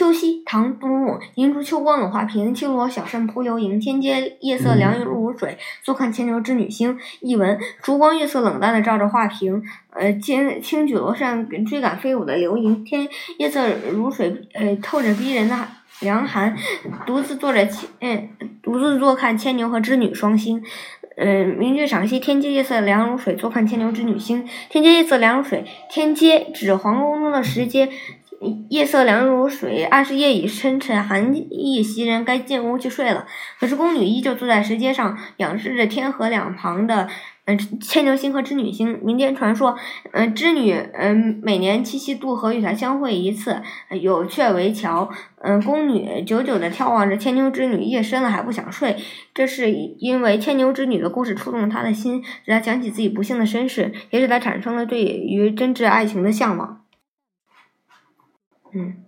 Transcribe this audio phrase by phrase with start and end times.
[0.00, 1.18] 秋夕，唐·杜牧。
[1.34, 3.78] 银烛秋光冷画屏，轻罗小扇扑流萤。
[3.78, 6.98] 天阶夜色凉如水，坐看牵牛织女星。
[7.20, 12.82] 译文：烛光月色冷淡的照着画屏，呃，轻轻举罗扇追赶飞舞的流萤。
[12.82, 15.68] 天夜色如水，呃，透着逼人的
[16.00, 16.56] 凉寒。
[17.04, 18.30] 独自坐着牵，
[18.62, 20.62] 独自坐看牵牛和织女双星。
[21.18, 24.48] 呃，名句赏析：天阶夜色凉如水，坐看牵牛织女星。
[24.70, 27.90] 天阶夜色凉如水，天阶指皇宫中的石阶。
[28.70, 33.26] 夜色凉如水，暗示夜已深沉，寒意袭人，该进屋去睡了。
[33.58, 37.06] 可是宫女依旧坐在石阶上，仰视着天河两旁的
[37.44, 38.98] 嗯牵牛星和织女星。
[39.02, 39.76] 民间传说，
[40.12, 43.60] 嗯织女嗯每年七夕渡河与他相会一次，
[44.00, 45.10] 有鹊为桥。
[45.42, 48.96] 嗯宫女久久的眺望着牵牛织女，夜深了还不想睡。
[49.34, 56.78] 这是因为牵牛织女的故事触动了他的心，使他想起自己不幸的身世，也使他产生了对于真挚爱情的向往。
[58.72, 59.04] 嗯。